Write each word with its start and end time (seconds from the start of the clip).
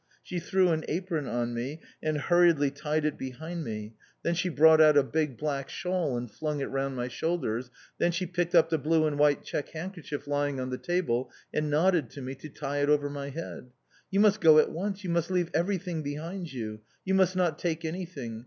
She 0.23 0.39
threw 0.39 0.69
an 0.69 0.83
apron 0.87 1.27
on 1.27 1.53
me, 1.53 1.79
and 2.01 2.17
hurriedly 2.17 2.71
tied 2.71 3.05
it 3.05 3.19
behind 3.19 3.63
me, 3.63 3.93
then 4.23 4.33
she 4.33 4.49
brought 4.49 4.81
out 4.81 4.97
a 4.97 5.03
big 5.03 5.37
black 5.37 5.69
shawl 5.69 6.17
and 6.17 6.31
flung 6.31 6.59
it 6.59 6.71
round 6.71 6.95
my 6.95 7.07
shoulders. 7.07 7.69
Then 7.99 8.11
she 8.11 8.25
picked 8.25 8.55
up 8.55 8.71
the 8.71 8.79
blue 8.79 9.05
and 9.05 9.19
white 9.19 9.43
check 9.43 9.69
handkerchief 9.69 10.25
lying 10.25 10.59
on 10.59 10.71
the 10.71 10.79
table, 10.79 11.29
and 11.53 11.69
nodded 11.69 12.09
to 12.09 12.21
me 12.23 12.33
to 12.33 12.49
tie 12.49 12.79
it 12.81 12.89
over 12.89 13.11
my 13.11 13.29
head. 13.29 13.69
"You 14.09 14.21
must 14.21 14.41
go 14.41 14.57
at 14.57 14.71
once, 14.71 15.03
you 15.03 15.11
must 15.11 15.29
leave 15.29 15.51
everything 15.53 16.01
behind 16.01 16.51
you. 16.51 16.79
You 17.05 17.13
must 17.13 17.35
not 17.35 17.59
take 17.59 17.85
anything. 17.85 18.39